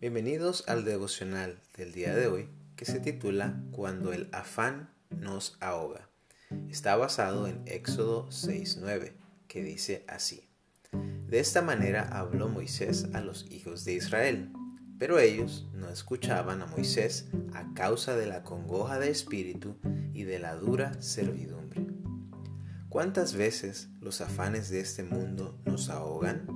[0.00, 6.08] Bienvenidos al devocional del día de hoy que se titula Cuando el afán nos ahoga.
[6.70, 9.14] Está basado en Éxodo 6.9
[9.48, 10.48] que dice así.
[11.26, 14.52] De esta manera habló Moisés a los hijos de Israel,
[15.00, 19.80] pero ellos no escuchaban a Moisés a causa de la congoja de espíritu
[20.14, 21.84] y de la dura servidumbre.
[22.88, 26.46] ¿Cuántas veces los afanes de este mundo nos ahogan?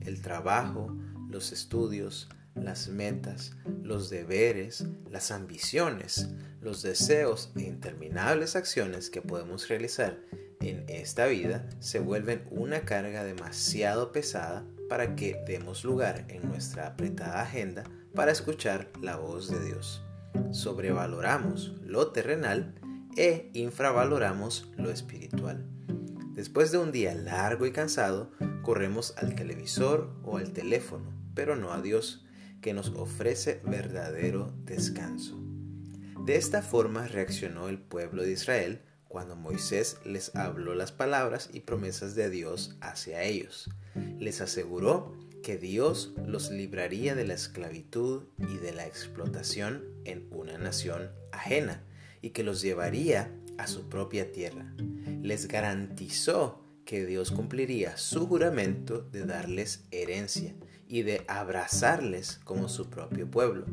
[0.00, 2.28] El trabajo, los estudios,
[2.64, 6.28] las metas, los deberes, las ambiciones,
[6.60, 10.18] los deseos e interminables acciones que podemos realizar
[10.60, 16.88] en esta vida se vuelven una carga demasiado pesada para que demos lugar en nuestra
[16.88, 20.02] apretada agenda para escuchar la voz de Dios.
[20.50, 22.74] Sobrevaloramos lo terrenal
[23.16, 25.64] e infravaloramos lo espiritual.
[26.32, 28.32] Después de un día largo y cansado,
[28.62, 32.26] corremos al televisor o al teléfono, pero no a Dios,
[32.60, 35.38] que nos ofrece verdadero descanso.
[36.24, 41.60] De esta forma reaccionó el pueblo de Israel cuando Moisés les habló las palabras y
[41.60, 43.70] promesas de Dios hacia ellos.
[44.18, 50.58] Les aseguró que Dios los libraría de la esclavitud y de la explotación en una
[50.58, 51.82] nación ajena
[52.20, 54.74] y que los llevaría a su propia tierra.
[55.22, 60.54] Les garantizó que Dios cumpliría su juramento de darles herencia
[60.88, 63.66] y de abrazarles como su propio pueblo.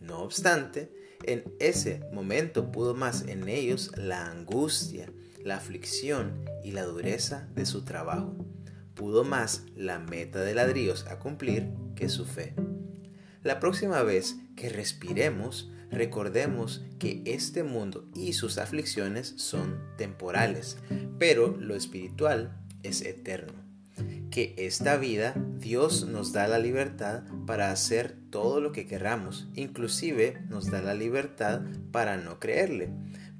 [0.00, 0.92] No obstante,
[1.24, 5.10] en ese momento pudo más en ellos la angustia,
[5.44, 8.34] la aflicción y la dureza de su trabajo.
[8.94, 12.54] Pudo más la meta de ladrillos a cumplir que su fe.
[13.42, 20.78] La próxima vez que respiremos, recordemos que este mundo y sus aflicciones son temporales,
[21.18, 23.65] pero lo espiritual es eterno
[24.36, 30.42] que esta vida Dios nos da la libertad para hacer todo lo que queramos, inclusive
[30.50, 32.90] nos da la libertad para no creerle.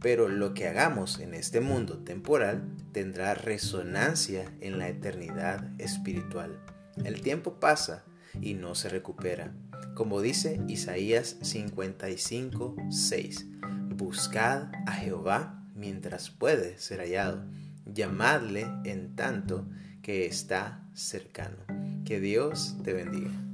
[0.00, 6.58] Pero lo que hagamos en este mundo temporal tendrá resonancia en la eternidad espiritual.
[7.04, 8.06] El tiempo pasa
[8.40, 9.52] y no se recupera.
[9.94, 13.46] Como dice Isaías 55, 6.
[13.90, 17.44] Buscad a Jehová mientras puede ser hallado.
[17.84, 19.68] Llamadle en tanto
[20.06, 21.56] que está cercano.
[22.04, 23.45] Que Dios te bendiga.